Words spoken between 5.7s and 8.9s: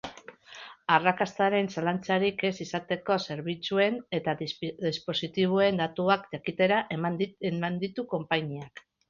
datuak jakitera eman ditu konpainiak.